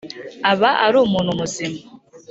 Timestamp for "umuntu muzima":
1.05-1.79